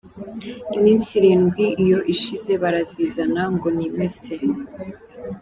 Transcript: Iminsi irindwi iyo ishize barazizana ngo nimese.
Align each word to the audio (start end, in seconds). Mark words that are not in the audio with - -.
Iminsi 0.77 1.09
irindwi 1.19 1.65
iyo 1.83 1.99
ishize 2.13 2.51
barazizana 2.61 3.41
ngo 3.53 3.67
nimese. 3.75 4.33